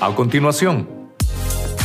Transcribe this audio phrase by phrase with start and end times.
[0.00, 1.10] A continuación,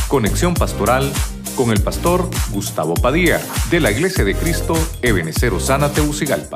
[0.06, 1.12] conexión pastoral
[1.56, 3.40] con el pastor Gustavo Padilla
[3.72, 6.54] de la Iglesia de Cristo Ebenecer Osana Teucigalpa.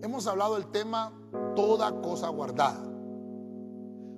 [0.00, 1.12] Hemos hablado del tema
[1.54, 2.82] toda cosa guardada.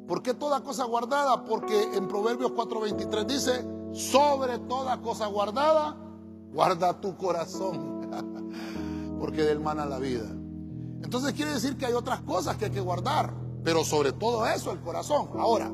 [0.07, 1.45] ¿Por qué toda cosa guardada?
[1.45, 6.08] Porque en Proverbios 4:23 dice, sobre toda cosa guardada,
[6.53, 8.09] guarda tu corazón,
[9.19, 10.29] porque del mana la vida.
[11.03, 14.73] Entonces quiere decir que hay otras cosas que hay que guardar, pero sobre todo eso,
[14.73, 15.29] el corazón.
[15.39, 15.71] Ahora,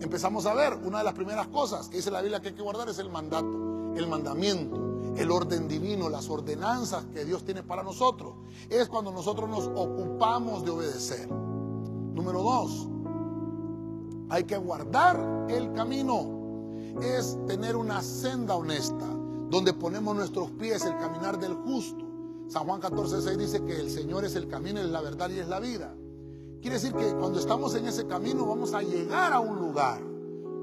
[0.00, 2.62] empezamos a ver, una de las primeras cosas que dice la Biblia que hay que
[2.62, 7.82] guardar es el mandato, el mandamiento, el orden divino, las ordenanzas que Dios tiene para
[7.82, 8.34] nosotros.
[8.70, 11.28] Es cuando nosotros nos ocupamos de obedecer.
[11.30, 12.88] Número dos,
[14.30, 16.34] hay que guardar el camino.
[17.02, 19.15] Es tener una senda honesta
[19.48, 22.04] donde ponemos nuestros pies, el caminar del justo.
[22.48, 25.38] San Juan 14, 6 dice que el Señor es el camino, es la verdad y
[25.38, 25.94] es la vida.
[26.60, 30.00] Quiere decir que cuando estamos en ese camino vamos a llegar a un lugar.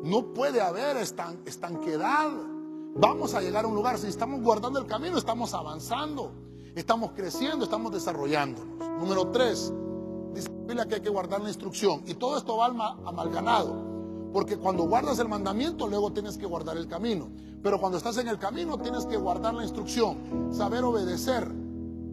[0.04, 2.32] No puede haber estanquedad.
[2.96, 3.98] Vamos a llegar a un lugar.
[3.98, 6.32] Si estamos guardando el camino, estamos avanzando,
[6.76, 8.78] estamos creciendo, estamos desarrollándonos.
[9.00, 9.74] Número 3,
[10.34, 12.04] dice la Biblia que hay que guardar la instrucción.
[12.06, 12.66] Y todo esto va
[13.06, 13.93] amalganado.
[14.34, 17.30] Porque cuando guardas el mandamiento, luego tienes que guardar el camino.
[17.62, 21.48] Pero cuando estás en el camino, tienes que guardar la instrucción, saber obedecer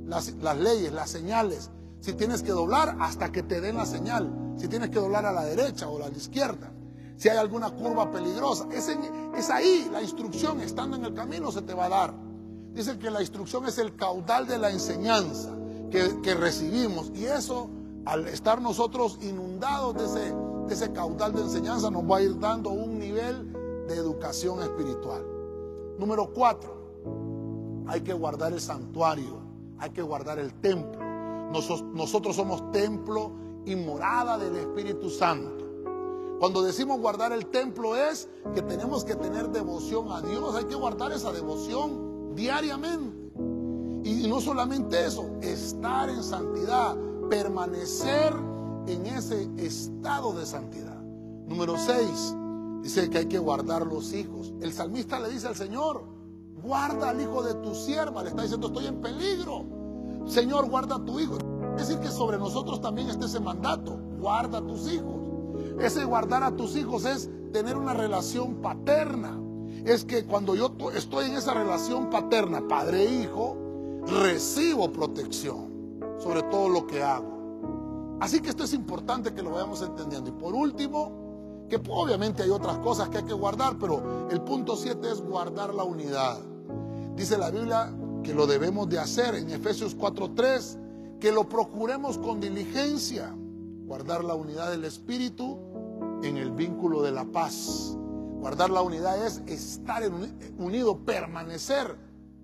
[0.06, 1.70] las, leyes, las señales.
[2.00, 4.54] Si tienes que doblar hasta que te den la señal.
[4.58, 6.70] Si tienes que doblar a la derecha o a la izquierda.
[7.16, 8.66] Si hay alguna curva peligrosa.
[8.70, 8.88] Es,
[9.36, 12.14] es ahí la instrucción, estando en el camino, se te va a dar.
[12.74, 15.50] Dice que la instrucción es el caudal de la enseñanza
[15.90, 17.10] que, que recibimos.
[17.14, 17.70] Y eso,
[18.04, 22.70] al estar nosotros inundados de ese ese caudal de enseñanza nos va a ir dando
[22.70, 23.52] un nivel
[23.88, 25.24] de educación espiritual.
[25.98, 29.40] Número cuatro, hay que guardar el santuario,
[29.78, 31.00] hay que guardar el templo.
[31.50, 33.32] Nosotros somos templo
[33.66, 35.66] y morada del Espíritu Santo.
[36.38, 40.76] Cuando decimos guardar el templo es que tenemos que tener devoción a Dios, hay que
[40.76, 43.32] guardar esa devoción diariamente.
[44.04, 46.96] Y no solamente eso, estar en santidad,
[47.28, 48.32] permanecer
[48.86, 51.00] en ese estado de santidad.
[51.46, 52.36] Número 6,
[52.82, 54.52] dice que hay que guardar los hijos.
[54.60, 56.04] El salmista le dice al Señor,
[56.62, 58.22] guarda al hijo de tu sierva.
[58.22, 59.64] Le está diciendo, estoy en peligro.
[60.26, 61.38] Señor, guarda a tu hijo.
[61.76, 65.20] Es decir, que sobre nosotros también está ese mandato, guarda a tus hijos.
[65.80, 69.40] Ese guardar a tus hijos es tener una relación paterna.
[69.84, 73.56] Es que cuando yo estoy en esa relación paterna, padre-hijo,
[74.06, 75.70] recibo protección
[76.20, 77.39] sobre todo lo que hago.
[78.20, 80.28] Así que esto es importante que lo vayamos entendiendo.
[80.28, 84.76] Y por último, que obviamente hay otras cosas que hay que guardar, pero el punto
[84.76, 86.38] 7 es guardar la unidad.
[87.16, 90.78] Dice la Biblia que lo debemos de hacer en Efesios 4:3,
[91.18, 93.34] que lo procuremos con diligencia,
[93.86, 95.58] guardar la unidad del Espíritu
[96.22, 97.96] en el vínculo de la paz.
[98.40, 100.02] Guardar la unidad es estar
[100.58, 101.96] unido, permanecer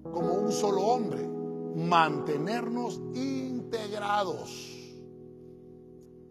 [0.02, 1.28] como un solo hombre,
[1.74, 4.75] mantenernos integrados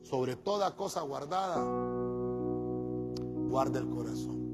[0.06, 1.56] sobre toda cosa guardada,
[3.50, 4.45] guarda el corazón.